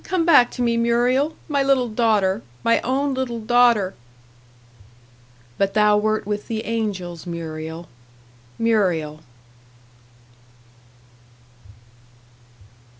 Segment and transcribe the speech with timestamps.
[0.03, 3.93] Come back to me, Muriel, my little daughter my own little daughter!"
[5.59, 7.87] But thou wert with the angels, Muriel
[8.57, 9.21] Muriel!